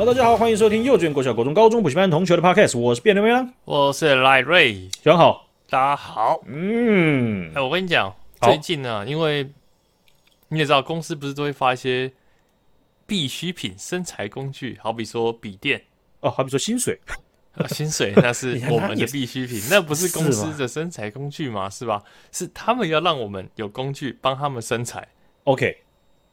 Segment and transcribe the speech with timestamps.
[0.00, 6.40] 好，大家好，欢迎收听幼稚园、国小、国中、高中补习班同学的 Podcast，我是卞刘明，我是赖瑞，早上好，大家好。
[6.46, 8.10] 嗯，哎，我跟你讲，
[8.40, 9.52] 最近呢、啊，因为
[10.48, 12.10] 你也知道，公司不是都会发一些
[13.06, 15.82] 必需品生财工具，好比说笔电
[16.20, 16.98] 哦，好比说薪水，
[17.52, 21.68] 啊、薪水 那是我们的必需品，那不是公司的生财工具吗？
[21.68, 22.02] 是吧？
[22.32, 25.06] 是他们要让我们有工具帮他们生财。
[25.44, 25.82] OK。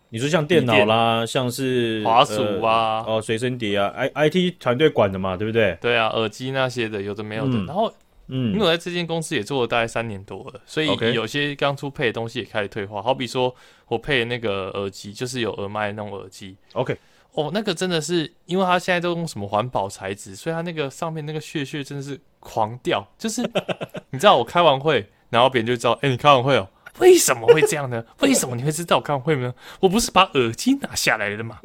[0.10, 5.78] 你说像电脑啦，像是滑鼠啊，呃、哦，随身碟啊，I I T 团队管的嘛，对不对？
[5.82, 7.58] 对啊，耳机那些的，有的没有的。
[7.58, 7.94] 嗯、然后，
[8.28, 13.02] 嗯，因为我在这间公司也做了大概三年多了，所以有些刚出配的东西也开始退化。
[13.02, 13.54] 好比说
[13.90, 16.56] 我配的那个耳机，就是有耳麦那种耳机。
[16.72, 16.98] OK，
[17.34, 23.06] 哦，那个真的是，因为它现在都用什么环保材质，所以它那个上面那个屑屑真的是狂掉。
[23.18, 23.42] 就是
[24.12, 26.66] 你知道，我开完会，然后别人就知道，哎、欸，你开完会哦。
[27.00, 28.03] 为什么会这样呢？
[28.22, 29.53] 为什么你会知道我开完会呢？
[29.80, 31.59] 我不是把耳机拿下来了吗？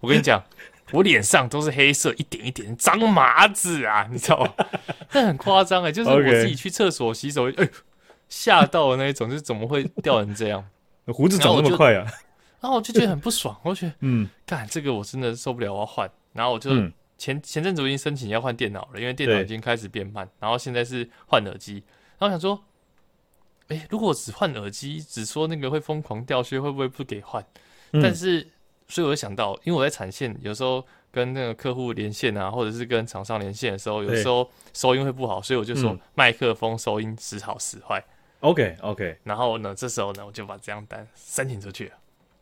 [0.00, 0.42] 我跟你讲，
[0.92, 4.52] 我脸上都是黑色，一点一点脏麻子啊，你知道吗？
[5.12, 7.68] 那很夸张哎，就是我自己去厕所洗手，哎，
[8.28, 10.64] 吓到的那一种，就是怎么会掉成这样？
[11.06, 12.06] 胡子长那么快啊？
[12.60, 16.10] 然后我就觉得很不爽，我觉得嗯，干这个我真的受不了，我要换。
[16.32, 16.70] 然后我就
[17.16, 20.28] 前前阵子我已经申请要换电脑了，因为电脑已经开始变慢。
[20.38, 21.82] 然后现在是换耳机，
[22.18, 22.62] 然后想说。
[23.68, 27.44] 哎、欸，如果只换耳机，只说那个会疯狂掉屑，会不会不给换？
[27.92, 28.46] 嗯、但是，
[28.86, 38.04] 所以我就想到，因为我在产线，有时候跟那个客户连线啊，或者是跟厂商连线的时候，有时候收音会不好，所以我就说麦克风收音时好时坏。
[38.40, 41.94] OK OK，然后呢，这时候呢，我就把这张单申请出去了。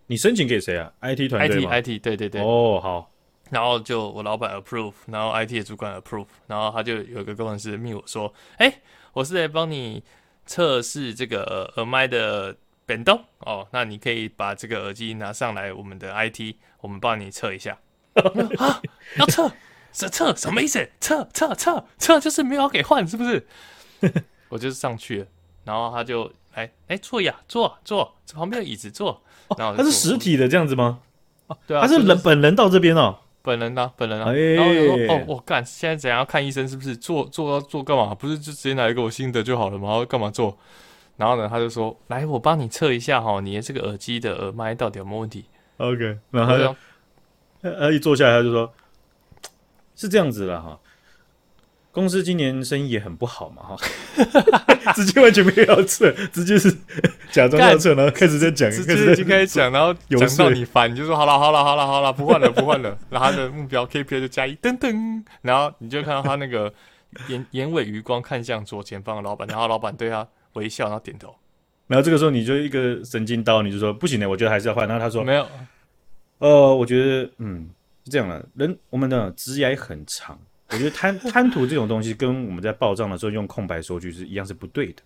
[0.06, 2.42] 你申请给谁啊？IT 团队？IT IT 对对对。
[2.42, 3.10] 哦，好。
[3.50, 8.82] 然后就我老板 approve，然后 IT 的主管 approve，然后他就有一个工程师密我说：“哎、欸，
[9.14, 10.02] 我是来帮你。”
[10.46, 12.56] 测试这个耳麦的
[12.86, 17.78] 本动哦，那你可以把这个耳机拿上来，我们的 IT，我们帮你测一下。
[18.58, 18.80] 啊，
[19.16, 19.50] 要测？
[19.92, 20.90] 是测什么意思？
[21.00, 23.46] 测测测测就是没有要给换，是不是？
[24.50, 25.26] 我就是上去了，
[25.64, 29.22] 然后他就哎哎坐呀坐坐，这旁边的椅子坐。
[29.56, 31.00] 然后他是实体的这样子吗？
[31.46, 33.18] 哦对啊，他是人本人到这边哦。
[33.44, 36.66] 本人啊，本人啊，然后就说哦，我干，现在怎样看医生？
[36.66, 38.14] 是不是做做要做干嘛？
[38.14, 39.88] 不是就直接拿一个我新的就好了嘛？
[39.88, 40.56] 然后干嘛做？
[41.18, 45.44] 然后呢，他就说，来，我帮你测一下哈，你的这个耳机的耳麦到底有没有问题
[45.76, 46.76] ？OK，然后他就
[47.78, 48.72] 他一坐下来，他就说，
[49.94, 50.80] 是这样子了哈。
[51.94, 53.76] 公司今年生意也很不好嘛，哈，
[54.94, 56.68] 直接完全没有要撤，直接是
[57.30, 66.72] 假装要撤，然后开始在讲，直接已经开始讲，然后讲到你烦，你就说好了，好了，好了，好了，不换了，不换了，然后他的目标 KPI 就加一，噔噔，然后你就看到他那个
[67.30, 71.32] 眼眼尾余光看向左前方的老板，然后老板对他微笑，然后点头，
[71.86, 75.46] 然后这个时候你就一个神经刀，你就说不行的，我觉得还是要换，然后他说没有，
[76.38, 77.70] 呃，我觉得嗯
[78.04, 80.36] 是这样的，人我们的职涯很长。
[80.70, 85.02] 我觉得贪贪图这种东西，跟我们在报账的时候用空白收据是一样，是不对的。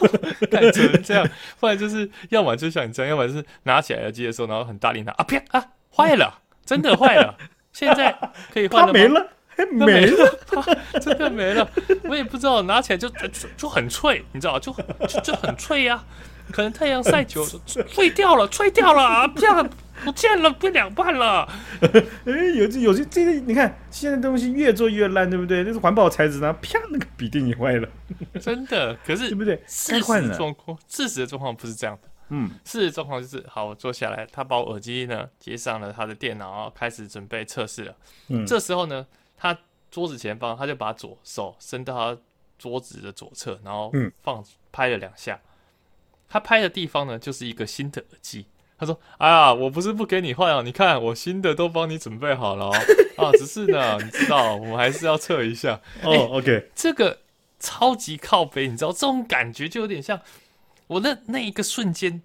[0.50, 1.26] 看成这样，
[1.60, 5.64] 不然就是要么就像你这样，要么就是拿起来要接的时候，然后很大力拿啊啪啊
[5.94, 7.36] 坏了，真的坏了，
[7.72, 8.16] 现在
[8.52, 8.92] 可以换了吗？
[8.92, 9.30] 没了，
[9.72, 10.38] 没了，
[11.00, 11.68] 真的没了。
[12.04, 14.72] 我也不知道，拿起来就就就很脆，你知道就
[15.08, 16.04] 就就很脆呀、啊。
[16.52, 19.68] 可能太阳晒久了，脆掉了，脆掉了，这样。
[20.04, 21.44] 不见了，变两半了。
[21.82, 25.64] 哎，有这有些这个，你看现在东西越做越烂，对不对？
[25.64, 27.88] 那是环保材质，然后啪，那个笔电也坏了。
[28.40, 29.60] 真的，可是 对不对？
[29.66, 32.08] 事实的状况，事实的状况不是这样的。
[32.28, 37.96] 嗯，事实状况就是，好，我坐下来，他把我耳机呢接上了他的电脑，开始准备测试了。
[38.28, 39.04] 嗯，这时候呢，
[39.36, 39.58] 他
[39.90, 42.20] 桌子前方，他就把左手伸到他
[42.56, 43.92] 桌子的左侧，然后
[44.22, 45.40] 放拍了两下。
[46.28, 48.46] 他拍的地方呢，就是一个新的耳机。
[48.80, 52.72] 他说：“哎呀，我不是不给你换啊，你看我新的都帮你准备好了哦。
[53.18, 55.80] 啊，只是呢，你知道，我们还是要测一下。
[56.04, 57.18] 哦，OK，这个
[57.58, 60.20] 超级靠背，你知道这种感觉就有点像
[60.86, 62.22] 我那那一个瞬间，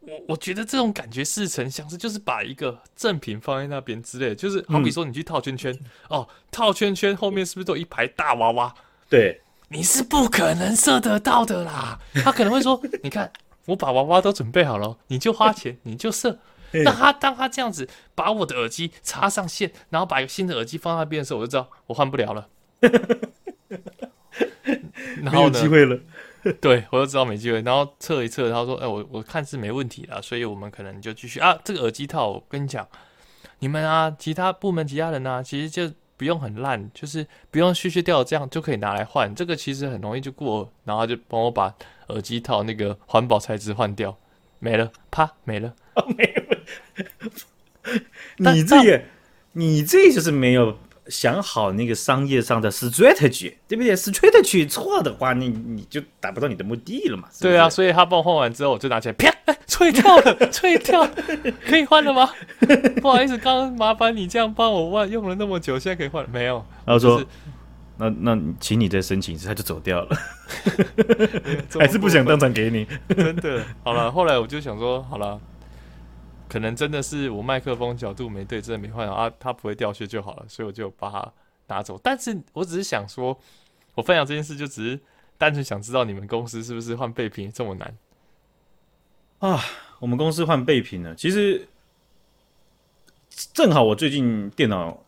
[0.00, 8.74] 我我觉得这种感觉似曾相识，就是把一个赠品放在那边之类的，就是好比说你去套圈圈，嗯、哦，套圈圈后面是不是都有一排大娃娃？
[9.08, 9.40] 对，
[9.72, 11.98] 你是不可能射得到的啦。
[12.22, 13.32] 他可能会说，你看。”
[13.66, 16.36] 我把娃娃都准备好了，你就花钱，你就射。
[16.84, 22.48] 那他当他这样子把我的耳机插上线，然后把一个新的耳机放那边的时候，我就知道我换不了了。
[25.22, 25.96] 然 后没有机会了。
[26.60, 27.62] 对，我就知道没机会。
[27.62, 31.56] 然后测一测，他说：“哎、欸，我我看是没问题了，所以我们可能就继续啊。
[31.62, 32.84] 这个耳机套，我跟你讲，
[33.60, 39.34] 你们啊，其他部门其他人啊，其实就。”不用很烂，就是不用絮絮掉，这样就可以拿来换。
[39.34, 41.74] 这个其实很容易就过，然后就帮我把
[42.08, 44.16] 耳机套那个环保材质换掉，
[44.58, 46.58] 没了，啪，没了，哦、没了。
[48.38, 49.02] 你这个
[49.52, 50.78] 你这就是没有
[51.12, 57.28] 想好那个商业上的 strategy，对不对？strategy 错的话，你你就达不到你的目的了嘛。
[57.30, 59.30] 是是对啊，所以他帮我换完之后，我就拿起来，啪，
[59.66, 61.06] 吹掉了， 吹掉，
[61.66, 62.28] 可以换了吗？
[63.02, 66.64] 不好意思，刚刚麻烦你这样帮我换，用了那么久，现在可以换了没有？
[66.86, 67.16] 然后说。
[67.16, 67.26] 就是
[67.98, 70.16] 那那，请你再申请一次，他就走掉了，
[71.78, 72.86] 还是不想当场给你？
[73.14, 75.38] 真的，好了，后来我就想说，好了，
[76.52, 81.32] 可能真的是我麦克风角度没对，真的没换啊，它不会掉屑就好了，所以我就把它
[81.68, 81.98] 拿走。
[82.02, 83.34] 但是我只是想说，
[83.94, 85.00] 我分享这件事，就只是
[85.38, 87.96] 单纯想知道你们公司是不是换备品这么难
[89.38, 89.64] 啊？
[89.98, 91.66] 我们公司换备品呢，其实
[93.54, 95.02] 正好我最近电脑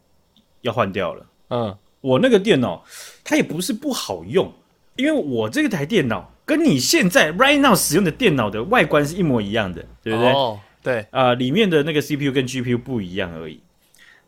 [0.62, 1.76] 要换掉了，嗯。
[2.00, 2.84] 我那个电脑，
[3.22, 4.52] 它也不是不好用，
[4.96, 10.30] 因为我这个台电脑跟你现在 right now 使用的电脑的外观是一模一样的，对不对？
[10.30, 11.00] 哦，对。
[11.10, 13.60] 啊，呃，里面的那个 CPU 跟 GPU 不一样而已。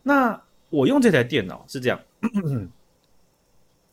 [0.03, 2.01] 那我用这台电脑是这样，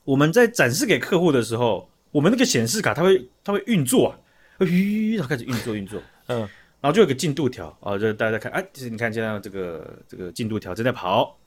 [0.04, 6.39] 我们在展示给客户的时候，我们那个显示卡它会它会运作啊，吁，它开始运作运作，嗯，
[6.81, 11.38] 然后就有个进度条啊，就大家在看，哎，其实你看现在这个这个进度条正在跑。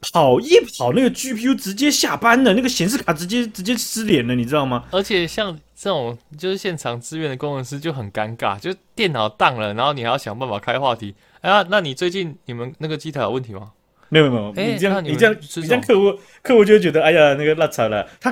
[0.00, 4.84] 跑一跑，那个 GPU 直接下班了，那个显示卡直接直接失联了，你知道吗？
[4.90, 11.14] 而且像这种就是现场支援的工程师就很尴尬，就电脑当了，然后你还要想办法开话题。
[11.40, 13.72] 哎呀，那你最近你们那个机台有问题吗？
[14.08, 18.06] 没有没有，欸、你这样你，你这样你这样客户客户就会觉得哎呀那个落差了。
[18.20, 18.30] 他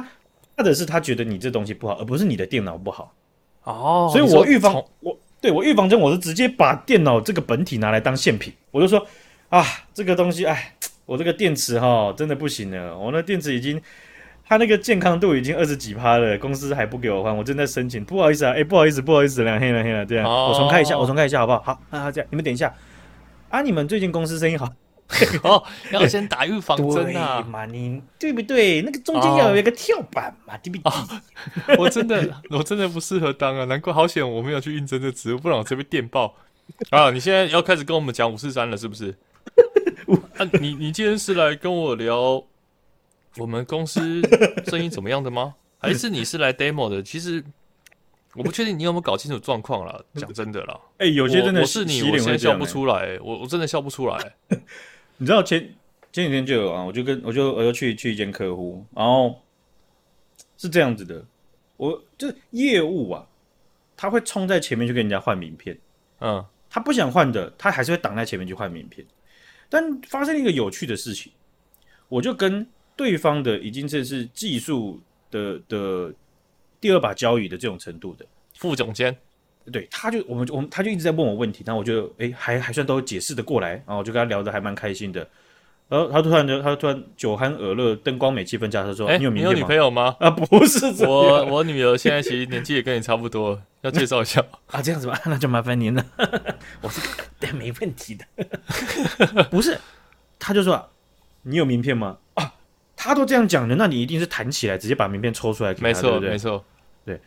[0.57, 3.13] 或者是他觉得你这东西不好，而不是你的电脑不好。
[3.65, 9.05] 哦，所以我预防我对我预防针我是直接把电脑这个本体拿来当现品，我就说
[9.49, 10.74] 啊这个东西哎。
[11.07, 13.81] 我这个电池哈真的不行了，我那电池已经，
[14.47, 21.61] 它那个健康度已经二十几趴了，公司还不给我换，我正在申请，不好意思啊，哎、欸，不好意思，不好意思，两黑了黑了，这样，哦、我重开一下，我重开一下好不好？
[21.63, 22.75] 好那啊，这样，你们等一下
[23.51, 24.73] 啊，你们最近公司生意好，
[25.45, 25.63] 哦，
[25.93, 28.81] 要先打预防针啊，嘛，你对不对？
[28.83, 31.77] 那个中间要有一个跳板嘛，对不对？
[31.77, 36.35] 我真的，我真的不适合当啊，难怪好险我没有去应征这职务，不然我这边电报
[36.89, 37.11] 啊！
[37.11, 39.15] 你现在要开始跟我们讲五四三了，是不是？
[40.37, 42.43] 啊，你你今天是来跟我聊
[43.37, 44.21] 我们公司
[44.67, 45.55] 生意怎么样的吗？
[45.79, 47.03] 还是你是来 demo 的？
[47.03, 47.45] 其实
[48.35, 50.05] 我不确定你有没有搞清楚状况了。
[50.15, 54.35] 讲真的啦， 哎、欸，有些真的我，我是你，我现在笑不出来、欸，我我真的笑不出来。
[55.19, 55.61] 你知道前
[56.13, 59.41] 前几天就有啊，我就跟我就我就去去一间客户，然后
[60.57, 61.25] 是这样子的，
[61.77, 63.27] 我就是业务啊，
[63.97, 65.79] 他会冲在前面去跟人家换名片，
[66.21, 69.07] 嗯，他不想换的，他还是会挡在前面去换名片。
[69.69, 71.33] 但发生了一个有趣的事情，
[72.09, 72.67] 我就跟
[72.97, 75.01] 对方的已经这是技术
[75.31, 76.13] 的的
[76.81, 78.25] 第二把交椅的这种程度的。
[78.57, 79.17] 副总监，
[79.73, 85.29] 对，他就我们我们他就一直在问我问题，然后我就哎还还算都解释的过来，然后我就跟他聊的还蛮开心的，
[85.89, 89.53] 然后他突然就他突然酒酣耳热，灯光美气氛佳，他说：“哎，你有名片吗？
[89.53, 96.05] 你有女朋友吗？”啊， 不是我我女儿现在其实年纪也跟你差不多， 要介绍一下啊，这样子吧， 那就麻烦您了。
[96.81, 97.01] 我是。
[97.53, 98.25] 没问题的，
[99.51, 99.79] 不是，
[100.39, 100.89] 他就说、啊
[101.45, 102.55] ：“你有名片吗？”啊，
[102.97, 106.31] 他都这样讲的，那你一定是弹起来，直接把名片抽出来给他，没错，对对？
[106.31, 106.65] 没错，
[107.05, 107.21] 对。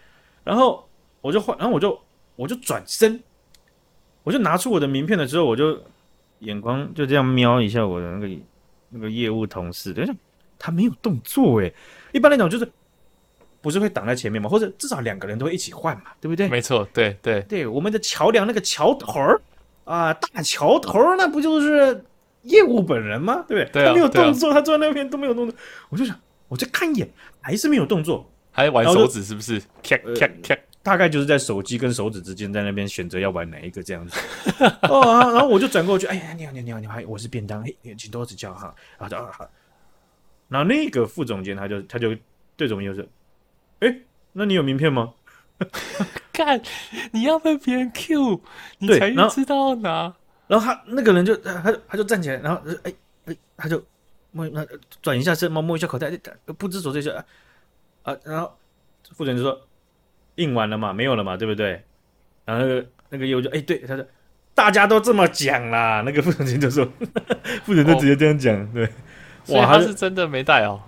[0.44, 0.90] 然后
[1.22, 1.98] 我就换，然后我就
[2.36, 3.24] 我就转身，
[4.24, 5.80] 我就拿出我的名片了之后，我就
[6.40, 8.28] 眼光就这样瞄一下我的那个
[8.90, 10.14] 那个业务同事，等一下，
[10.58, 11.74] 他没有动作诶，
[12.12, 12.70] 一般来讲就是
[13.62, 14.50] 不是会挡在前面嘛？
[14.50, 16.48] 或者至少两个人都会一起换嘛，对不对？
[16.48, 19.42] 没错，对对对，我们的桥梁那个桥头儿。
[19.84, 22.04] 啊，大桥头儿那不就是
[22.42, 23.46] 业务本人吗？
[23.48, 23.84] 对不对？
[23.84, 25.58] 对啊，他没有动作，啊、他坐在那边都没有动作。
[25.88, 29.62] 我就想，我再看一眼，还是没有动作，还玩手指是不是？
[29.82, 34.18] 咔咔咔，大概就是在手机跟手指之间，在那边选择要玩哪一个这样子。
[34.88, 35.02] 哦，
[35.34, 38.74] 然后我就转过去，哎呀，你好，你好，你好，你好，我是便当，嘿，请多指教哈。
[38.98, 39.50] 啊，好，好。
[40.48, 42.16] 然后那个副总监他就他就
[42.56, 43.04] 对总监说，
[43.82, 44.00] 哎，
[44.32, 45.14] 那你有名片吗？
[46.32, 46.62] 看，
[47.12, 48.42] 你要被别人 Q，
[48.78, 50.16] 你才知道拿。
[50.48, 52.94] 然后他那个人就他他就他就站起来，然后哎
[53.26, 53.84] 哎，他就
[54.32, 54.66] 摸那
[55.02, 56.10] 转一下身，摸摸一下口袋，
[56.58, 57.26] 不知所措一下
[58.04, 58.16] 啊。
[58.24, 58.58] 然后
[59.12, 59.60] 副总就说
[60.38, 61.84] 印完了嘛，没有了嘛，对不对？
[62.46, 64.04] 然后那个那个业务就哎对，他说
[64.56, 66.02] 大家都这么讲啦。
[66.04, 66.88] 那个副总监就说，
[67.64, 68.90] 副总就直接这样讲，对。
[69.50, 70.82] 哇，他是真的没带哦，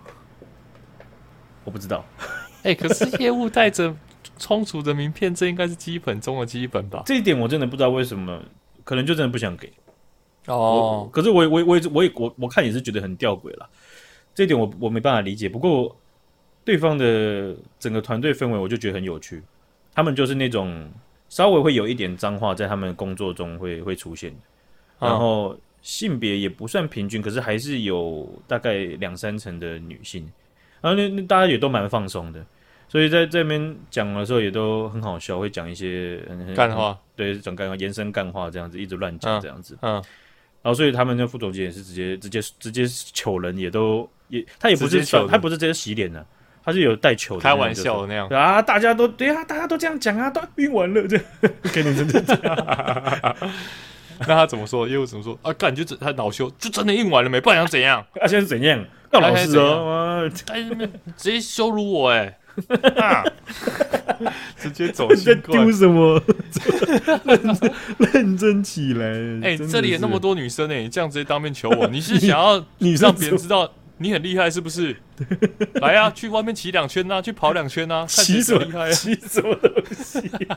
[1.64, 2.04] 我不知道。
[2.64, 3.96] 哎，可是业务带着。
[4.38, 7.04] 充足的名片，这应该是基本中的基本吧？
[7.06, 8.42] 这一点我真的不知道为什么，
[8.86, 9.70] 可能就真的不想给
[10.46, 11.10] 哦。
[11.12, 13.70] 可是我我我我也我我看也是觉得很吊诡了，
[14.34, 15.50] 这一点我我没办法理解。
[15.50, 15.94] 不过
[16.70, 19.42] 对方的整个团队氛围，我就觉得很有趣。
[19.92, 20.88] 他们就是那种
[21.28, 24.32] 稍微会有一点脏话在他们工作中会会出现，
[25.00, 30.32] 然后性别也不算平均，可是还是有大概两三成的女性，
[30.80, 32.46] 然后那那大家也都蛮放松的，
[32.88, 36.22] 所以在这边讲的时候也都很好笑，会讲一些
[36.56, 39.94] 干话，对，讲干话，延伸干话这样子，一直乱讲这样子，嗯，
[40.62, 46.24] 然后所以他们的副总监也是直接直接直接糗人，也都也他也不是糗，他不是直接洗脸的。
[46.70, 48.62] 他是有带球的，开玩笑的那样啊！
[48.62, 51.26] 大家都对啊，大家都这样讲啊，都晕完了这样，
[51.74, 53.36] 给你真的这样。
[54.22, 54.88] 那他怎么说？
[54.88, 55.52] 业务怎么说啊？
[55.54, 57.40] 感觉这他恼羞，就真的硬完了没？
[57.42, 58.06] 不然想怎样？
[58.22, 58.86] 啊，现在是怎样？
[59.12, 60.30] 告老师哦！
[60.52, 60.62] 哎，
[61.18, 62.38] 直接羞辱我哎！
[64.58, 66.22] 直接走在丢什么？
[68.14, 69.06] 认真起来！
[69.42, 73.72] 哎，这里有那么多女生哎，你这样直接当面求我，你是想要你让别人知道？
[74.02, 74.96] 你很厉害是不是？
[75.82, 78.90] 来呀、啊，去外面骑两圈呐、啊，去跑两圈呐、啊，骑什么厉害？
[78.92, 80.20] 骑什么东西？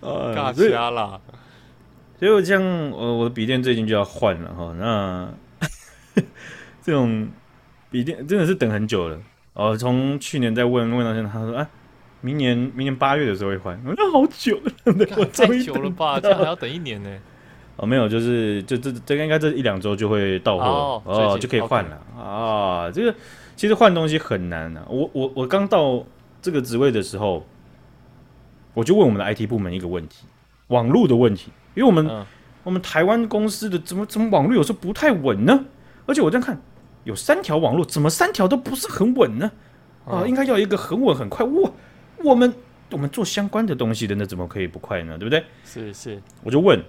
[0.00, 1.20] 啊，尬瞎啦！
[2.18, 4.74] 所以我这样，呃，我的笔电最近就要换了哈。
[4.78, 5.28] 那
[6.82, 7.28] 这种
[7.90, 9.20] 笔电真的是等很久了
[9.54, 9.76] 哦。
[9.76, 11.68] 从去年再问问到现在，他说啊，
[12.20, 13.78] 明年明年八月的时候会换。
[13.84, 14.72] 我说好久了，
[15.16, 16.20] 我太久了吧？
[16.20, 17.10] 这样还要等一年呢。
[17.76, 22.90] 哦，没有，就是就这这个应该这一两周就会到货哦，哦，就可以换了啊。
[22.90, 23.14] 这个
[23.54, 24.86] 其实换东西很难啊。
[24.88, 26.02] 我我我刚到
[26.40, 27.46] 这个职位的时候，
[28.72, 30.24] 我就问我们的 IT 部门一个问题，
[30.68, 32.24] 网络的问题，因为我们、嗯、
[32.64, 35.66] 我们台湾公司的怎么怎么网络有时候不太稳呢？
[36.06, 36.58] 而且我这样看，
[37.04, 39.52] 有三条网络，怎么三条都不是很稳呢？
[40.06, 41.44] 啊，嗯、应该要一个很稳很快。
[41.44, 41.70] 哇，
[42.24, 42.54] 我们
[42.90, 45.18] 我们做相关的东西的，那怎么可以不快呢？
[45.18, 45.44] 对不对？
[45.62, 46.82] 是是，我就问。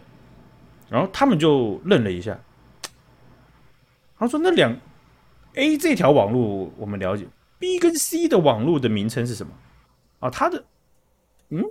[0.89, 2.39] 然后他们就愣了一下，
[4.17, 4.75] 他说：“那两
[5.56, 7.27] A 这条网路我们了解
[7.60, 9.51] ，B 跟 C 的网路的名称是什么？”
[10.20, 10.63] 啊，他的
[11.50, 11.63] 嗯，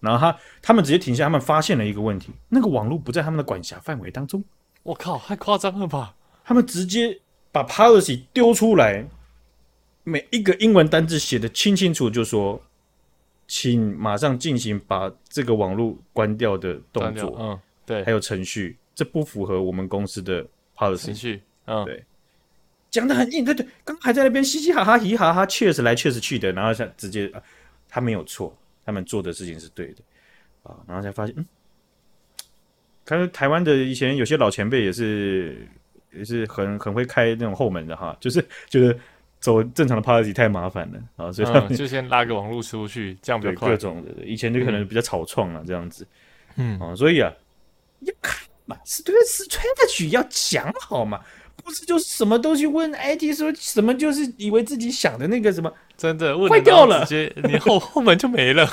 [0.00, 4.44] 然后他他们直接停下，他们发现了一个问题，那个网络不在他们的管辖范围当中。
[4.82, 6.14] 我靠，太夸张了吧！
[6.44, 7.18] 他们直接
[7.50, 9.06] 把 policy 丢出来，
[10.04, 12.62] 每一个英文单字写的清清楚，就说
[13.48, 17.58] ：“请马上进行把这个网络关掉的动作。”嗯。
[17.88, 21.06] 对，还有程序，这不符合我们公司的 policy。
[21.06, 22.04] 程序，嗯，对，
[22.90, 27.42] 讲的很硬，对对，刚还在那边嘻嘻哈哈、嘻嘻哈哈，确实来确实去的，然后想直接啊，
[27.88, 28.54] 他没有错，
[28.84, 30.02] 他们做的事情是对的。
[30.64, 31.46] 啊，然后才发现，嗯，
[33.06, 35.66] 看台湾的以前有些老前辈也是
[36.12, 38.94] 也是很很会开那种后门的哈，就是觉得
[39.40, 43.70] 走正常的 policy 太麻烦了啊，所以他们、嗯、就先拉个网络出去，这样比较快。
[43.70, 46.06] 各种的，以前就可能比较草创啊，这样子，
[46.56, 46.78] 嗯。
[46.78, 47.32] 啊，所以啊。
[48.00, 51.20] 要看嘛，是对是吹的曲要讲好嘛，
[51.64, 58.68] 不是就是什么东西问 IT 说什么，就是以为自己想的那个什么，真的坏掉了，直接你后 后门就没了，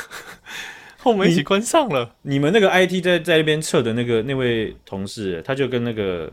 [1.00, 2.16] 后门一起关上了。
[2.22, 6.32] 你，你们那个 IT 在在那边测的那个那位同事，他就跟那个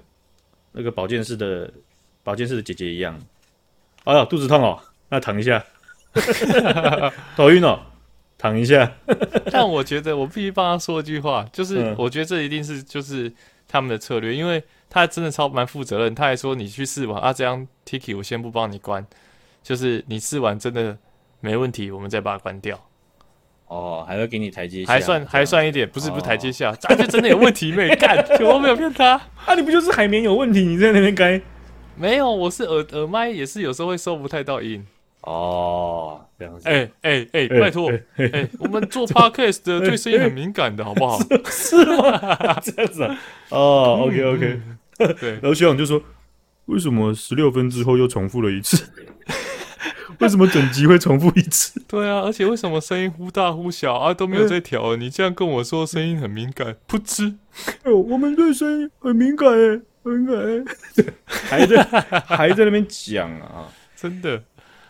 [0.72, 1.70] 那个保健室的
[2.22, 3.18] 保健室的姐姐一样，
[4.04, 5.64] 哎呀肚子痛哦，那疼一下，
[7.36, 7.78] 头晕哦。
[8.42, 8.92] 躺一下，
[9.52, 13.32] 但我觉得我必须帮他说一句话，就是我觉得这一定是就是
[13.68, 16.12] 他们的策略，因为他真的超蛮负责任。
[16.12, 19.06] 他还说你去试吧啊，这样 Tiki 我先不帮你关，
[19.62, 20.98] 就是你试完真的
[21.38, 22.76] 没问题，我们再把它关掉。
[23.68, 29.12] 哦，还会给你台阶下，还算还算一点，不是不是台阶下，咱就真的有问题没 干，我没有骗他。
[29.46, 30.62] 啊，你不就是海绵有问题？
[30.62, 31.40] 你在那边改？
[31.94, 34.84] 没有，我是耳耳麦也是有时候会收不太到音。
[35.22, 36.68] 哦，这样子。
[36.68, 41.18] 哎哎哎，拜托，哎，我们做 podcast 的对声音很敏感的，好不好？
[41.50, 42.58] 是吗？
[42.62, 43.18] 这样子啊？
[43.50, 44.60] 哦，OK OK。
[45.20, 46.00] 对， 然后学长就说
[46.66, 48.84] ：“为什么十六分之后又重复了一次？
[50.20, 51.80] 为什么整集会重复一次？
[51.88, 54.94] 对啊，而且为什么声音忽大忽小啊都没有在调？
[54.96, 57.34] 你这样跟我说声音很敏感，噗嗤！
[57.82, 60.64] 哎呦，我们对声音很敏感哎，很敏感哎，
[61.26, 61.82] 还在
[62.26, 64.42] 还在那边讲啊，真的。”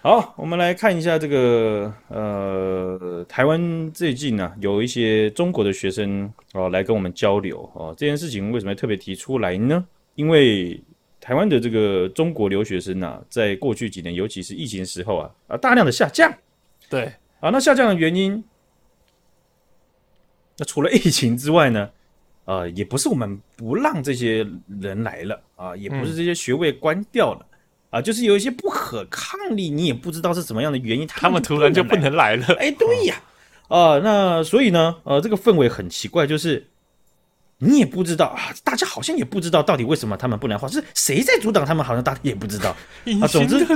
[0.05, 7.95] 好，我们来看一下这个呃，台湾最近呢、啊，有一些中国的学生哦来跟我们交流哦。
[7.97, 9.87] 这件事情为什么要特别提出来呢？
[10.17, 10.83] 因为
[11.21, 16.35] 台湾的这个中国留学生啊，在过去几年，尤其是疫情时候啊啊，大量的下降。
[16.91, 17.05] 对
[17.39, 18.43] 啊，那下降的原因，
[20.59, 21.89] 那除了疫情之外呢，
[22.45, 24.45] 啊，也不是我们不让这些
[24.81, 27.39] 人来了啊，也不是这些学位关掉了。
[27.41, 27.49] 嗯
[27.93, 32.47] 啊，就是有一些不可抗力，你也不知道是什么样的原因，他们，突然就不能来了。
[32.59, 33.17] 哎，对呀，
[33.69, 36.69] 啊，那所以呢，呃，这个氛围很奇怪，就是
[37.59, 42.71] 你也不知道啊，大家好像也不知道到底为什么他们不能画，是谁在阻挡他们，好像大家也不知道
[43.21, 43.29] 啊。
[43.29, 43.63] 总之，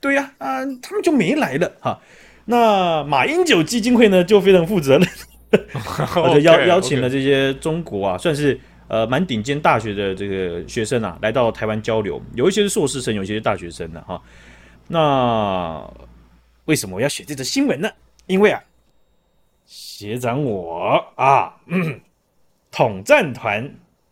[0.00, 2.00] 对呀，啊，他们就没来了哈。
[2.46, 5.08] 那马英九基金会呢，就非常负责任，
[6.34, 8.60] 就邀邀请了这些中国啊，算是。
[8.88, 14.20] 呃蛮顶尖大学的这个学生啊，来到台湾交流，有一些是硕士生，有一些是大学生的哈。
[14.88, 15.84] 那
[16.66, 17.90] 为什么我要写这则新闻呢？
[18.26, 18.62] 因为啊，
[19.66, 22.00] 学长我啊，嗯、
[22.70, 23.68] 统战团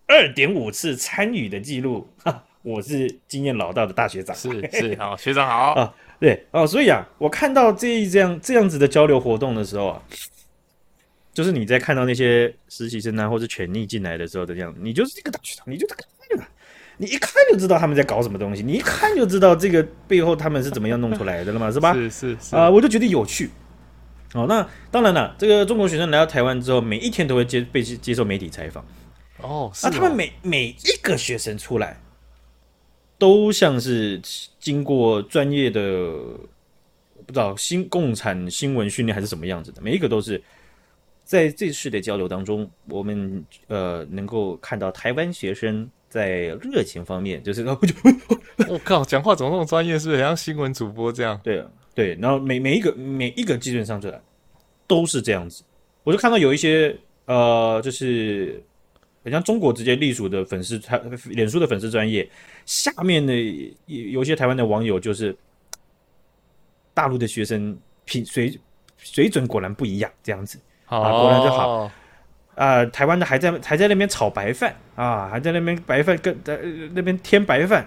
[0.06, 10.02] 二点五次参与的记录，哈，我是经验老道的大学长，是是好，学长好啊，对哦，所以啊，我看到这一这样这样子的交流活动的时候啊。
[11.34, 15.98] 就是你在看到那些实习生啊，或者权力进来的时候的样子，你就是这个大学长，你就看
[16.38, 16.48] 了，
[16.96, 21.92] 你一看就知道他们在搞什么东西，你一看就知道这个背后他们是怎么样弄出来的了嘛，是吧？
[21.92, 23.50] 是是是啊、呃，我就觉得有趣。
[24.32, 28.84] 哦，那当然了，这个中国学生来到台湾之后，每一天都会接被接受媒体采访。
[29.38, 32.00] 哦，那、啊、他们每每一个学生出来，
[33.18, 34.20] 都像是
[34.60, 35.80] 经过专业的，
[37.26, 40.40] 不知道新共产新闻训练还是什么样子的，每一个都是。
[41.24, 47.64] 在这次的交流当中，我们呃能够看到台湾学生在热情方面，就是
[48.68, 49.98] 我靠，讲话怎么那么专业？
[49.98, 51.40] 是不是很像新闻主播这样？
[51.42, 54.20] 对啊，对，然后每每一个每一个基本上来
[54.86, 55.64] 都是这样子。
[56.02, 58.62] 我就看到有一些呃，就是
[59.22, 60.98] 很像中国直接隶属的粉丝，他
[61.30, 62.28] 脸书的粉丝专业
[62.66, 63.34] 下面的
[63.86, 65.34] 有一些台湾的网友，就是
[66.92, 68.60] 大陆的学生品水
[68.98, 70.60] 水准果然不一样，这样子。
[70.86, 71.90] 啊，果然就好。
[72.56, 76.56] 啊、呃，台湾的还在还在那边炒白饭啊，还在那边白饭跟在
[76.94, 77.84] 那边添白饭。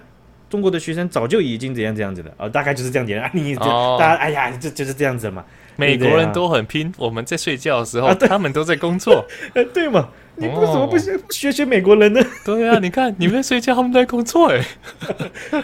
[0.50, 3.30] 中国的学生早就已经怎样怎样子了啊，大概就是这样子 啊。
[3.32, 5.44] 你就、哦、大家哎呀，就就是这样子嘛。
[5.76, 9.24] 美国人都很拼，我们在睡觉的时候，啊、他们都在工作。
[9.72, 10.08] 对嘛？
[10.36, 12.20] 你为什么不学学学美国人呢？
[12.44, 14.58] 对啊，你看你们在睡觉，他们在工作哎。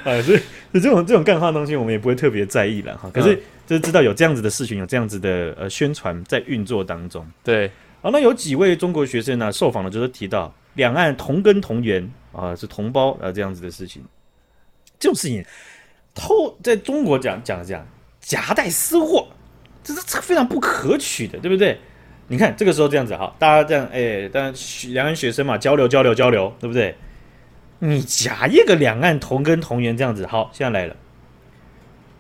[0.05, 0.41] 啊，所以
[0.73, 3.11] 这种这种干话东西，我们也不会特别在意了哈。
[3.13, 3.43] 可是。
[3.67, 7.27] 就知道有这样子的事情，有这样子的呃宣传在运作当中。
[7.43, 7.71] 对，
[8.03, 9.53] 好，那有几位中国学生呢、啊？
[9.53, 14.03] 受访的就是提到两岸同根同源啊，是同胞啊这样子的事情。
[14.99, 15.45] 这种事情
[16.15, 17.87] 偷在中国讲讲讲
[18.21, 19.27] 夹带私货，
[19.83, 21.79] 这是非常不可取的，对不对？
[22.29, 24.55] 你看这个时候这样子哈，大家这样哎，当然
[24.89, 26.95] 两岸学生嘛，交流交流交流，对不对？
[27.81, 30.97] 你夹一个两岸同根同源这样子，好，现在来了。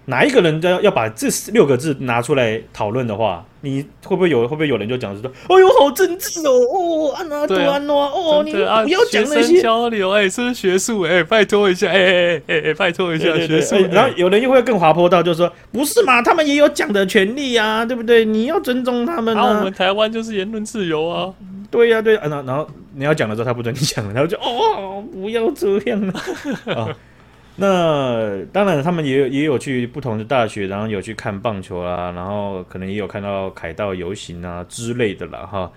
[0.07, 13.77] 哪一个人要要把这六个字拿出来讨论的话，你会不会有会不会有人就讲说，哦呦，好政治哦，哦，安娜多安诺，哦，你不要讲那些交流，哎，这是学术，哎，拜托一下，哎哎哎哎，拜托一下学术。
[13.91, 18.25] 然后有人又会更滑坡到，就是说，不是嘛，他们也有讲的权利啊，对不对？
[18.25, 19.41] 你要尊重他们啊。
[19.41, 21.33] 然后我们台湾就是言论自由啊。
[21.71, 26.95] 对呀，对呀，然后然后你要讲的时候，他不准你讲了，他就哦，不要这样啊。
[27.57, 35.47] 那当然，他们也有也有去不同的大学，然后有去看棒球啦，然后可能也有看到凯道游行啊之类的啦。
[35.47, 35.73] 哈。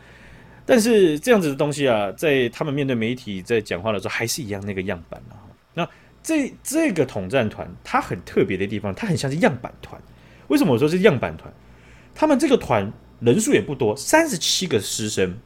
[0.66, 5.38] 但是这样子的东西啊，在他们面对媒体在讲话的时候，还是一样那个样板啊。
[5.74, 5.88] 那
[6.24, 10.02] 这这个统战团，它很特别的地方，它很像是样板团。
[10.48, 11.54] 为什么我说是样板团？
[12.16, 15.38] 他们这个团人数也不多，三十七个师生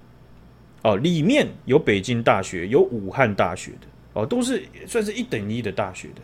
[0.82, 3.88] 哦，里面有北京大学，有武汉大学的。
[4.14, 6.22] 哦，都是算是一等一的大学的。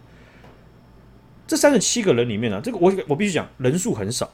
[1.46, 4.30] 这三十七个人里面呢、啊，这个我我必须讲，人数很少。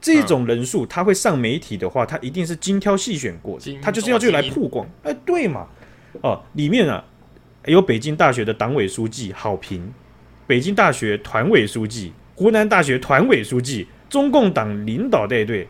[0.00, 4.86] 这种人数，他会上媒体的话，他一定是精挑细选过的，他就是要去来曝光。
[5.02, 5.66] 哎，对嘛？
[6.22, 7.04] 哦，里面啊
[7.64, 9.92] 有北京大学的党委书记郝平，
[10.46, 15.66] 北京大学团委书记，湖南大学团委书记，中共党领导带队。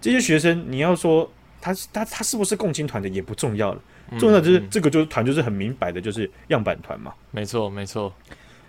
[0.00, 3.82] 这些学生，你要说他他他是不是共青团的也不重要了。
[4.18, 7.14] 重要的就是这个，就是团，就是很明摆的，就是样板团嘛。
[7.30, 8.12] 没错，没错。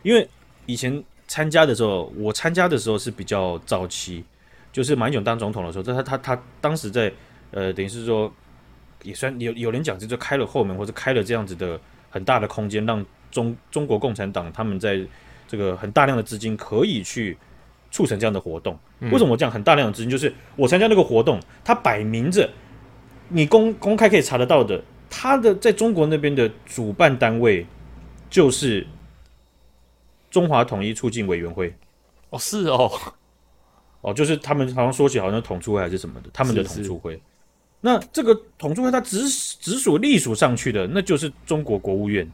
[0.03, 0.27] 因为
[0.65, 4.23] 以前参加的时候，我参加的时候是比较早期，
[4.71, 7.11] 就是马英九当总统的时候，他他他当时在
[7.51, 8.31] 呃，等于是说
[9.03, 14.99] 也算有有人讲，就开了后门，或者开了这样子的很大的空间，让中中国共产党他们在
[15.47, 17.37] 这个很大量的资金可以去
[17.89, 18.77] 促成这样的活动。
[18.99, 20.09] 为什么我讲很大量的资金？
[20.09, 22.49] 就是我参加那个活动，他摆明着
[23.29, 24.83] 你公公开可以查得到的。
[25.11, 27.65] 他的在中国那边的主办单位
[28.29, 28.87] 就是
[30.31, 31.75] 中华统一促进委员会
[32.29, 32.89] 哦，是哦，
[33.99, 37.21] 哦，就是他们好像说起好像统促会还是什么的，他们的统促会。
[37.81, 42.25] 那这个统促会，他直直属隶属上去的，那就是中国国务院。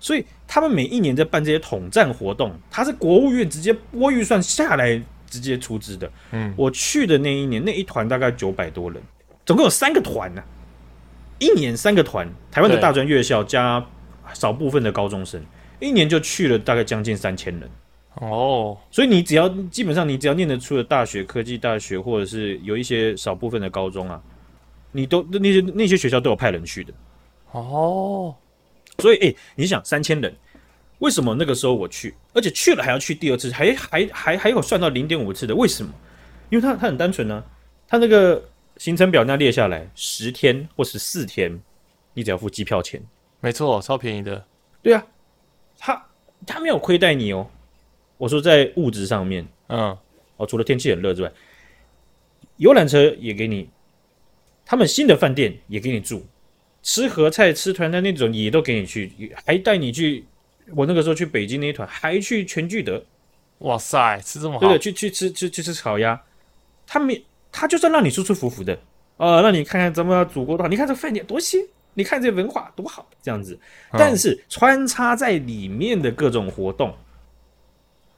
[0.00, 6.10] 所以他们每一年在办这些统战活动，他是国务院直接拨预算下来直接出资的。
[6.32, 9.02] 嗯，我去的那一年，那一团大概九百多人，
[9.44, 10.53] 总共有三个团呢、啊。
[11.44, 13.84] 一年三个团，台湾的大专院校加
[14.32, 15.44] 少部分的高中生，
[15.78, 17.70] 一年就去了大概将近三千人。
[18.14, 24.22] 哦，所以你只要基本上你只要念得出的大学、科技大学，或者是有一些少部分的高中啊，
[24.92, 26.92] 你都那些那些学校都有派人去的。
[27.50, 28.34] 哦，
[29.00, 30.32] 所以，诶、欸，你想三千人，
[31.00, 35.54] 为什么那个时候我去，而且去了还要去第二次，还还还还有算到零点五次的？
[35.54, 35.92] 为什么？
[36.50, 37.44] 因为他他很单纯呢、啊，
[37.88, 38.40] 他那个
[38.76, 41.60] 行程表那列下来，十天或十四天，
[42.12, 43.02] 你只要付机票钱，
[43.40, 44.44] 没错，超便宜的。
[44.82, 45.06] 对啊，
[45.78, 46.06] 他
[46.46, 47.48] 他没有亏待你哦。
[48.16, 49.96] 我说在物质上面，嗯，
[50.36, 51.32] 哦，除了天气很热之外，
[52.56, 53.68] 游览车也给你，
[54.64, 56.26] 他们新的饭店也给你住。
[56.82, 60.24] 吃合菜、吃团餐那种也都给你去，还带你去。
[60.74, 63.02] 我那个时候去北京那一团，还去全聚德。
[63.58, 64.60] 哇塞，吃这么好！
[64.60, 66.20] 对的，去去吃去去吃烤鸭。
[66.86, 67.24] 他没，
[67.56, 68.74] 他就是让你舒舒服服的
[69.16, 70.68] 啊、呃，让你看看咱们祖国的好。
[70.68, 71.64] 你看这饭店多新，
[71.94, 73.56] 你看这文化多好，这样子。
[73.92, 76.92] 但是穿插在里面的各种活动，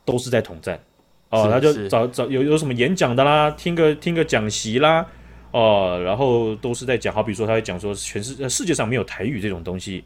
[0.06, 0.80] 都是在统战
[1.28, 1.50] 哦。
[1.52, 5.06] 他就找找有有什么演讲的啦，听个听个讲席啦。
[5.52, 10.02] 哦，然后都是在讲，好比说他会讲说全世世界上没有台语这种东西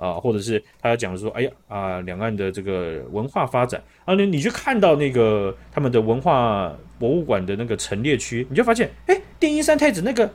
[0.00, 10.30] 啊，或者是他要讲说，哎呀啊，两岸的这个文化发展啊，你你去看到那个他们的文化博物馆的那个陈列区，你就发现，哎，电音三太子那个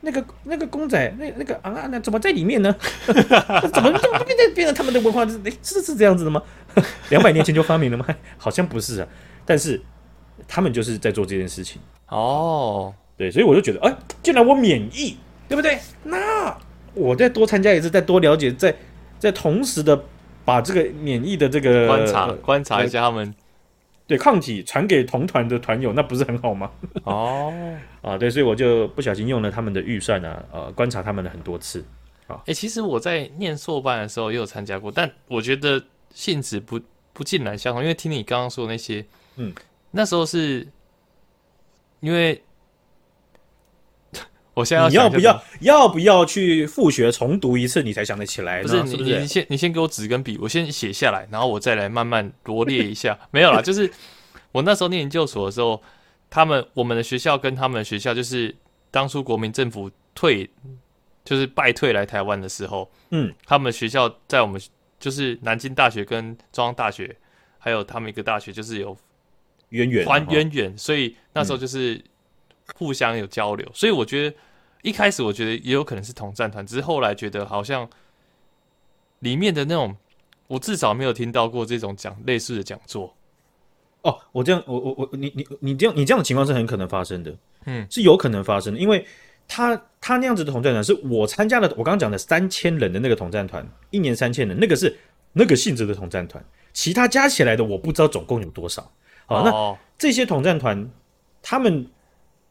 [0.00, 2.74] 那个那个公仔，那那个啊那怎么在里面呢？
[3.06, 3.90] 怎么
[4.26, 5.24] 变成变成他们的文化？
[5.30, 6.42] 是是是这样子的吗？
[7.10, 8.04] 两百年前就发明了吗？
[8.36, 9.08] 好像不是啊，
[9.46, 9.80] 但是
[10.48, 12.92] 他们就是在做这件事情哦。
[13.16, 15.16] 对，所以我就觉得，哎，既然我免疫，
[15.48, 15.76] 对不对？
[16.04, 16.56] 那
[16.94, 18.72] 我再多参加一次，再多了解，再
[19.18, 20.00] 再同时的
[20.44, 23.34] 把这个免疫的这个观察、呃、观察一下他们
[24.06, 26.70] 对抗体传给同团的团友，那不是很好吗？
[27.04, 27.52] 哦，
[28.00, 31.84] 啊，对，所以我就不小心用了他们的预算啊，呃，观察他们的很多次。
[32.26, 35.82] 啊，哎，其实我在念硕班的时候也有参加过，但我觉得
[36.14, 36.80] 性质不
[37.12, 39.04] 不尽然相同，因为听你刚刚说那些，
[39.36, 39.52] 嗯，
[39.90, 40.66] 那时候是
[42.00, 42.42] 因为。
[44.58, 48.60] 我现在要你要不要要不要去复学重读一次，你才想得起来？
[48.60, 53.16] 不是你你先你先给我纸跟笔，我先写下来，然后我再来慢慢罗列一下。
[53.30, 53.88] 没有啦，就是
[54.50, 55.80] 我那时候念研究所的时候，
[56.28, 58.52] 他们我们的学校跟他们的学校，就是
[58.90, 60.50] 当初国民政府退，
[61.24, 64.60] 就是败退来台湾的时候，嗯，他们学校在我们
[64.98, 67.14] 就是南京大学跟中央大学，
[67.60, 68.96] 还有他们一个大学，就是有
[69.68, 72.02] 渊源还渊源，所以那时候就是
[72.76, 74.36] 互相有交流，所以我觉得。
[74.82, 77.86] 一开始我觉得也有可能是统战团，只是后来觉得好像
[79.18, 79.94] 里面的那种，
[80.46, 83.12] 我至少没有听到过这种讲类似的讲座。
[84.02, 89.04] 哦，我这样，我我我，你你你这样，你这样的情况是很可能发生的，嗯，是有可能发生的，因为
[89.48, 94.96] 他他那样子的统战团是我参加的，我刚刚讲的三千人的那个统战团，一年三千人，那个是
[95.32, 98.88] 那个性质的统战团，其他加起来的我不知道总共有多少。
[99.26, 100.88] 好，哦，那这些统战团
[101.42, 101.84] 他们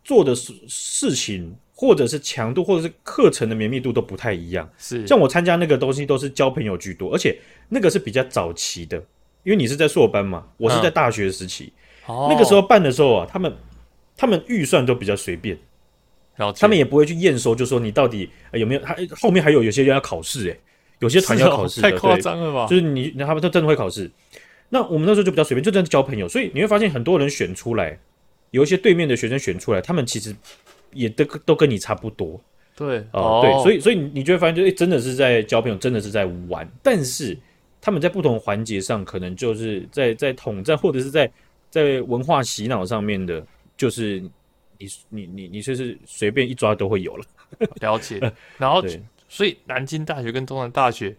[0.08, 1.54] 做的事事情。
[1.80, 4.68] 或者是强度，或者是课程的绵密度都不太一样。
[4.80, 7.40] 是像我参加那个东西都是交朋友居多，而且
[7.70, 8.98] 那个是比较早期的，
[9.44, 11.72] 因为你是在硕班嘛，我是在大学时期。
[12.08, 13.54] 哦、那个时候办的时候啊，他们
[14.18, 15.56] 他们预算都比较随便，
[16.36, 18.82] 然后他们也不会去验收，就说你到底有没有。
[18.82, 20.58] 他后面还有有些人要考试，哎，
[20.98, 22.66] 有些团要考试，太夸张了吧？
[22.66, 24.10] 就是你他们都真的会考试。
[24.70, 28.00] 那我们那时候就比较随便，就真的交朋友，所以你会发现很多人选出来，
[28.52, 30.36] 有一些对面的学生选出来，他们其实。
[30.94, 32.42] 也都都跟你差不多，
[32.74, 36.68] 对哦，对，所以所以你就会发现，就、欸、真的是在交朋友，真的是在玩。
[36.82, 37.38] 但是
[37.82, 41.30] 他们在不同环节上，可能就是在在统战或者是在
[41.70, 44.22] 在文化洗脑上面的，就是
[44.78, 47.26] 你你你你就是随便一抓都会有了。
[47.82, 48.18] 了解。
[48.58, 48.82] 然后，
[49.28, 51.14] 所以南京大学跟东南大学，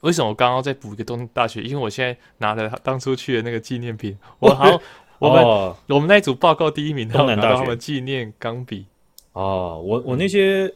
[0.00, 1.60] 为什么我刚刚再补一个东南大学？
[1.60, 4.80] 因为我现在拿了当初去的那个纪念品，我好像
[5.18, 8.86] 我们、哦、我们那一组报告第一名，东南大学他们纪念钢笔。
[9.32, 10.72] 哦，我我那些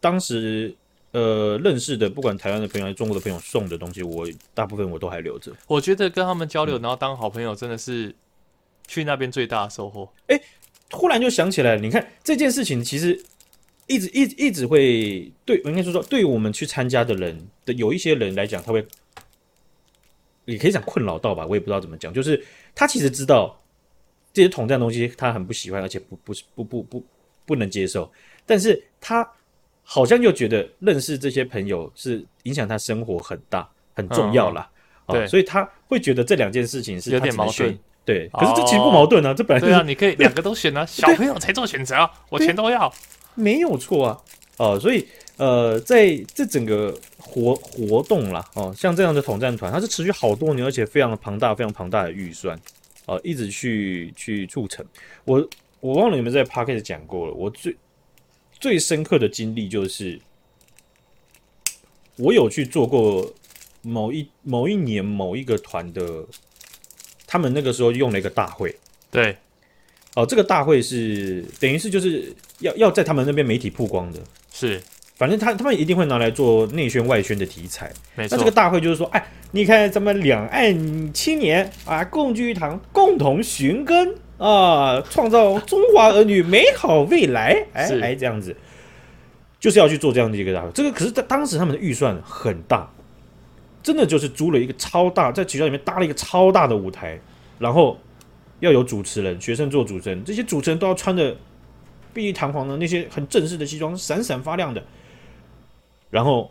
[0.00, 0.74] 当时
[1.12, 5.52] 呃认识的，不管台湾的朋友还是中国的朋友送的东西，我大部分我都还留着。
[5.66, 8.14] 我觉得跟他们交流，然后当好朋友，真的是
[8.86, 10.08] 去那边最大的收获。
[10.26, 10.40] 哎、嗯，
[10.88, 13.22] 突然就想起来，你看这件事情，其实
[13.86, 18.86] 一直一直一直会对，我应该说说，对于我们去参加的人的有一些人来讲，他会
[20.44, 23.58] 也可以讲困扰到吧，我也不知道怎么讲，就是他其实知道
[24.36, 27.00] 这些统战东西，他很不喜欢，而且不不不不不。
[27.00, 27.06] 不
[27.46, 28.10] 不能接受，
[28.44, 29.24] 但是他
[29.84, 34.68] 好像又觉得认识这些朋友是影响他生活很大很重要啦。
[35.06, 38.28] 嗯、对、哦，所以他会觉得这两件事情是有点矛盾，对。
[38.32, 42.92] 可是这其实不矛盾啊，哦、这本来、就是、对啊，你可以两个都选啊，小朋友才做选择，啊我全都要，
[43.36, 44.20] 没有错啊，
[44.56, 52.58] 哦，所以呃，在这整个活活动啦，哦，像这样的统战团，它是持续好多年，而且非常庞大、非常庞大的预算，
[53.06, 54.84] 哦，一直去去促成
[55.24, 55.48] 我。
[55.80, 57.32] 我忘了有没有在 Podcast 讲过了。
[57.32, 57.76] 我最
[58.58, 60.20] 最深刻的经历就是，
[62.16, 63.32] 我有去做过
[63.82, 66.26] 某一某一年某一个团的，
[67.26, 68.74] 他们那个时候用了一个大会，
[69.10, 69.36] 对，
[70.14, 74.82] 哦，这个大会是等于是就是要要在他们那边媒体曝光的，是。
[75.16, 77.90] 反正他他们一定会拿来做内宣外宣的题材。
[78.14, 78.36] 没错。
[78.36, 87.66] 那这个大会就是说，哎，你看咱们两岸青年啊，共聚一堂，共同寻根啊，创造中华儿女美好未来。
[87.72, 88.54] 哎哎，这样子，
[89.58, 90.70] 就是要去做这样的一个大会。
[90.74, 92.86] 这个可是，在当时他们的预算很大，
[93.82, 97.18] 真的就是租了一个超大，在学校里面搭了一个超大的舞台，
[97.58, 97.98] 然后
[98.60, 101.34] 要有主持人，学生做主持人，这些主持人都要穿着
[102.12, 104.84] 碧玉堂皇的那些很正式的西装，闪闪发亮的。
[106.10, 106.50] 然后，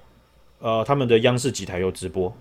[0.59, 2.35] 呃，他们的央视几台有直播，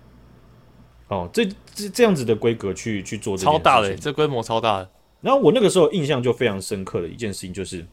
[1.07, 4.89] 哦，这这这样子的规格去去做这，超大的，这规模超大的。
[5.21, 7.85] 然后我那个时候印象就非常深刻的一件事情就是，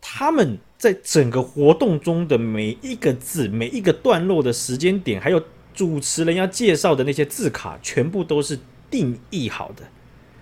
[0.00, 8.58] 他们在整个活动中的每一个字、每一个段落的时间点，还有主持人要介绍的那些字卡，全部都是
[8.90, 9.82] 定义好的。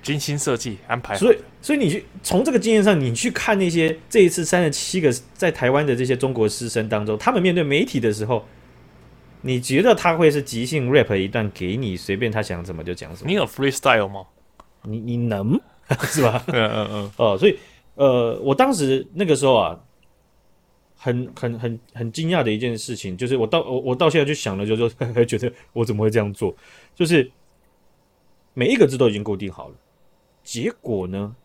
[0.02, 8.44] 精心设计安排，所以所以你去从这个经验上，你去看那些这一次三十七个在台湾的这些中国师生当中，他们面对媒体的时候，
[9.42, 13.28] 你觉得他会是即兴 rap 一段给你，随便他想怎么就讲什么？
[13.30, 14.24] 你有 freestyle 吗？
[14.84, 15.60] 你你能
[16.08, 16.42] 是吧？
[16.48, 17.58] 嗯嗯嗯哦，所以
[17.96, 19.78] 呃，我当时那个时候啊，
[20.96, 24.88] 很很很很惊讶的一件事情，就是我到我我到现在就想了，就说
[25.26, 26.56] 觉得我怎么会这样做？
[26.94, 27.30] 就是
[28.54, 29.74] 每一个字都已经固定好了。
[30.50, 31.36] 结果呢，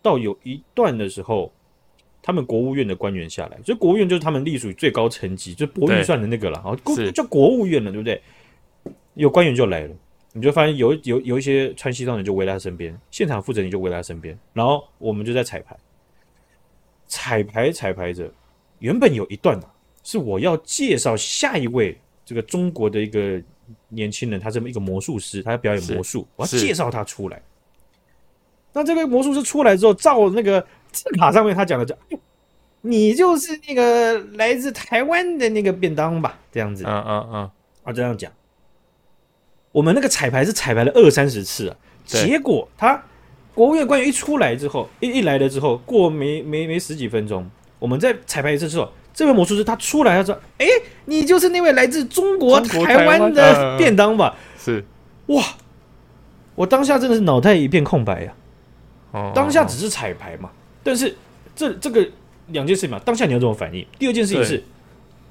[0.00, 1.52] 到有一段的时候，
[2.22, 6.76] 他们国务院的官员下来，所以国务院就是他们隶属于最高层级，就拨预算的那个了，好，
[7.12, 8.22] 叫国务院了，对不对？
[9.14, 9.94] 有官员就来了，
[10.32, 15.76] 你就发现有有有一些穿西装的人就围在他身边，现场负责人就围在他身边，然后我们就在彩排，
[17.08, 18.32] 彩排彩排着，
[18.78, 23.42] 原本有一段啊是我要介绍下一位这个中国的一个
[23.88, 27.42] 年轻人，他这么一个魔术师，他要表演魔术，我要介绍他出来。
[28.76, 30.60] 那这个魔术师出来之后，照那个
[30.92, 31.96] 字卡上面他讲的叫，
[32.82, 36.38] 你就是那个来自台湾的那个便当吧？
[36.52, 37.50] 这样子，嗯嗯嗯，
[37.84, 38.30] 啊这样讲。
[39.72, 43.02] 我们那个彩排是彩排了二三十次啊，结果他
[43.54, 50.66] 国务院官员一出来之后，一一来了之后，过没没没十几分钟，我们再彩排一次之后，这位魔术师他出来，他说：“哎，
[51.06, 54.84] 你就是那位来自中国台湾的便当吧？”是，
[55.28, 55.42] 哇，
[56.54, 58.34] 我当下真的是脑袋一片空白呀。
[59.34, 60.50] 当下只是彩排嘛，
[60.82, 61.14] 但是
[61.54, 62.06] 这这个
[62.48, 63.86] 两件事情嘛，当下你要怎么反应？
[63.98, 64.62] 第二件事情是，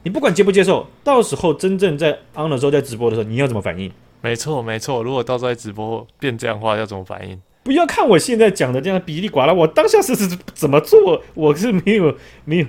[0.03, 3.91] 你不管接不接受，到时候真正在 on 的时候，在直播的时候，你要怎么反应？
[4.21, 7.39] 没错没错，如果到时候在直播变这样的话，要怎么反应？
[7.63, 12.67] 不要看我现在讲的这样哔哩呱啦，我当下是是怎么做，我是没有没有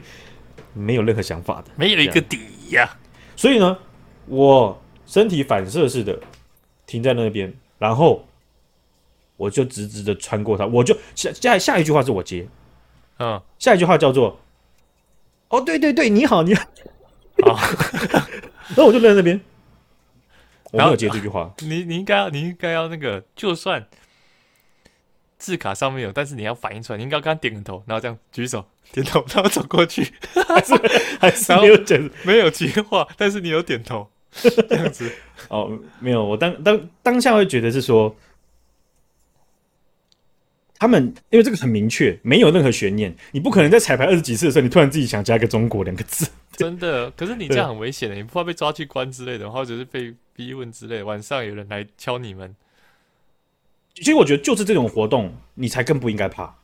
[0.75, 2.39] 没有任何想法的，没有一个底
[2.71, 2.97] 呀、啊。
[3.37, 3.77] 所以呢，
[4.27, 6.19] 我身体反射式的
[6.87, 8.25] 停在那边，然后。
[9.37, 12.49] 我就直直的穿过他，我就下下下一句话是我接，
[13.19, 14.41] 嗯，下一句话叫做，
[15.49, 16.63] 哦，对对对，你好，你好，
[17.45, 17.61] 啊，
[18.75, 19.39] 然后我就站在那边，
[20.73, 21.55] 我没有接这句话。
[21.59, 23.87] 你你应该要，你应该要那个，就算
[25.37, 30.15] 字卡上面有，但是你要反应出来，你应该要跟他点个头，然后这样举手点头，然后走过去，
[30.49, 30.75] 还是
[31.21, 35.13] 还是没有讲，没有接话，但是你有点头，这样子。
[35.49, 38.17] 哦，没有，我当当当下会觉得是说。
[40.79, 46.29] 他们因为这个很明确，没有任何悬念，你不可能在彩排二十几次的时候，你突然自己想加一个“中国”两个字。
[46.57, 51.03] 真的，可是你这样很危险的，你不怕被抓去关之类的，或者是被逼问之类？
[51.03, 52.55] 晚上有人来敲你们。
[53.95, 56.55] 其实我觉得，就是这种活动，你才更不应该怕。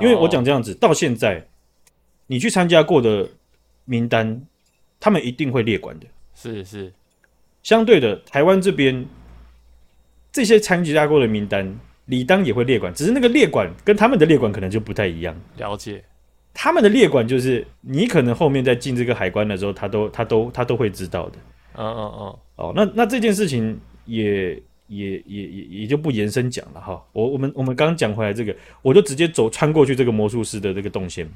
[0.00, 1.46] 因为我讲这样子，到现在
[2.26, 3.28] 你去参加过的
[3.84, 4.42] 名单，
[4.98, 6.06] 他们一定会列管的。
[6.34, 6.92] 是是，
[7.62, 9.06] 相对的，台湾这边
[10.32, 11.78] 这些参加过的名单。
[12.10, 15.34] 理当也会列管，只是那个列管跟他们的列管可能就不太一样。
[15.56, 16.02] 了解，
[16.52, 21.38] 他们的列管就是你可能后面在进这个海关的时候，他都他都他都会知道的。
[21.76, 22.36] 嗯嗯嗯。
[22.56, 27.02] 哦，那那这件事情也也也也也就不延伸讲了哈。
[27.12, 31.26] 我我们我们刚刚讲回来这个，我就直接走穿过去这个魔术师的这个动线。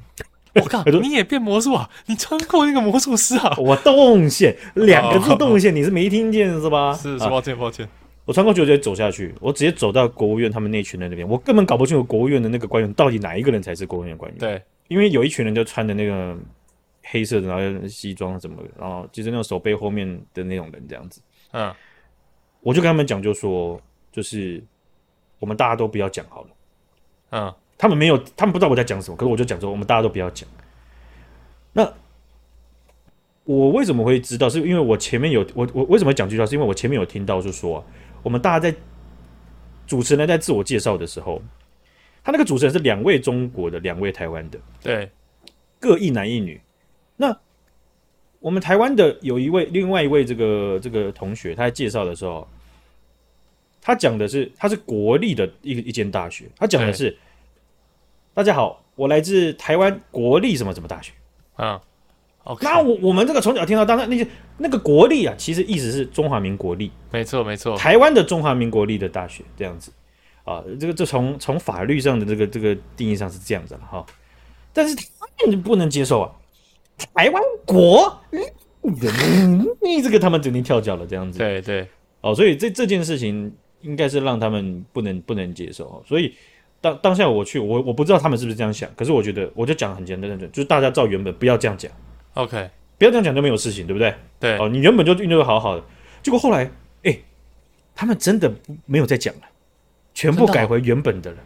[0.55, 1.89] 我靠， 你也变魔术啊？
[2.05, 3.55] 你穿过那个魔术师啊？
[3.57, 6.93] 我动线两个字动线，你是没听见是吧？
[6.93, 7.87] 是是，抱歉抱歉。
[8.25, 14.39] 我穿过去，我直接走下去，我直接走到国务院他们那群人那边，我根本搞不清楚国务院的那个官员到底哪一个人才是国务院官员。
[14.39, 16.35] 对，因为有一群人就穿的那个
[17.03, 21.21] 黑色的，然后西装什么的，然后就是那种手背后面的那种人这样子。
[21.51, 21.71] 嗯，
[22.61, 23.79] 我就跟他们讲，就说
[24.11, 24.63] 就是
[25.37, 26.47] 我们大家都不要讲好了。
[27.31, 30.49] 嗯，他们没有，他们不知道我在讲什么，可是我就讲说我们大家都不要讲。
[31.73, 31.93] 那
[33.43, 34.49] 我为什么会知道？
[34.49, 36.45] 是因为我前面有我我为什么讲这句话？
[36.47, 37.83] 是因为我前面有听到，就说、啊、
[38.25, 38.75] 我们大家在
[39.85, 41.39] 主持人在自我介绍的时候，
[42.23, 45.11] 他那个主持人是两位中国的，两位台湾的，对，
[45.79, 46.59] 各一男一女。
[47.15, 47.37] 那
[48.39, 52.47] 我们台湾的有一位，另外一位这个这个同学，他在介绍的时候，
[53.79, 57.15] 他讲的是他是国立的一一间大学，他讲的是
[58.33, 61.13] 大家好，我来自台湾国立什么什么大学
[61.57, 61.79] 啊。
[62.45, 62.63] Okay.
[62.63, 64.27] 那我我们这个从小听到大，那那些
[64.59, 69.91] 那个国立啊，其实意思是中华民国立，没错没错，台湾的中华民国立的大学这样子
[70.43, 74.05] 啊，这个这从从法律上的这个这个定义上是这样子了哈，
[74.71, 76.31] 但是他们不能接受啊。
[77.15, 78.15] 台湾国，
[79.81, 81.39] 你这个他们整天跳脚了，这样子。
[81.39, 81.87] 对对，
[82.21, 86.03] 哦，所以这这件事情应该是让他们不能不能接受。
[86.07, 86.35] 所以
[86.79, 91.91] 当当下我去，我我不知道他们是不是这样想，可是我觉得我就讲很简单的，就是大家照原本不要这样讲。
[92.35, 94.15] OK，不要这样讲就没有事情，对不对？
[94.39, 94.57] 对。
[94.59, 95.83] 哦，你原本就运作的好好的，
[96.23, 96.69] 结果后来，
[97.03, 97.17] 哎，
[97.93, 98.49] 他们真的
[98.85, 99.41] 没有再讲了，
[100.13, 101.37] 全部改回原本的了。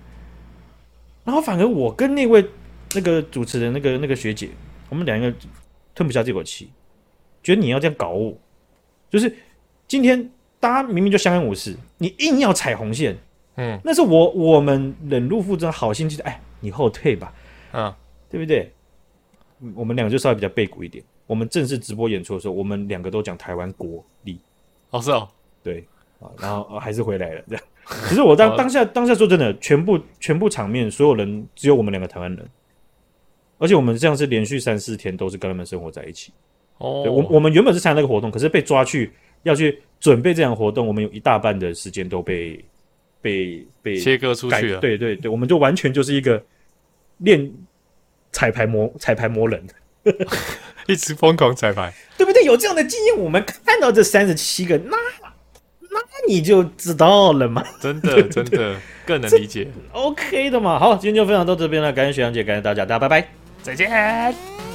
[1.24, 2.46] 然后反而我跟那位
[2.94, 4.50] 那个主持人那个那个学姐。
[4.90, 5.32] 我们两个
[5.94, 6.72] 吞不下这口气，
[7.44, 8.36] 觉得你要这样搞我，
[9.08, 9.32] 就是
[9.88, 13.16] 今天大家明明就相安无事，你硬要踩红线，
[13.58, 17.32] 嗯，那是我我们忍辱负重，好心去，哎，你后退吧，
[17.74, 17.94] 嗯，
[18.32, 18.74] 对不对？
[19.76, 21.04] 我们两个就稍微比较背骨一点。
[21.28, 24.40] 我们正式直播演出的时候，我们两个都讲台湾国力，
[24.90, 25.28] 哦是哦，
[25.64, 25.86] 对
[26.20, 27.64] 啊，然后还是回来了这样。
[27.84, 32.50] 可是我当当下当下说真的，全部全部场面所有人只有我们两个台湾人。
[33.58, 36.32] 而且我们这样是连续三四天都是跟他们生活在一起。
[36.78, 39.12] 哦，我我们原本是参加那个活动，可是被抓去
[39.44, 42.64] 要去准备这样的活动，我们有一大半的时间都被
[43.22, 44.80] 被被切割出去了。
[44.80, 46.42] 对对对，我们就完全就是一个
[47.18, 47.52] 练
[48.32, 49.64] 彩排魔彩排魔人，
[50.88, 52.44] 一直疯狂彩排，对不对？
[52.44, 54.98] 有这样的经验，我们看到这三十七个，那
[55.92, 57.64] 那你就知道了嘛。
[57.80, 59.68] 真的真的更能理解。
[59.92, 60.78] OK 的嘛。
[60.80, 63.28] 好，今天就分享到这边了，感谢雪阳姐，感谢大家，大家拜拜。
[63.62, 64.69] 再见。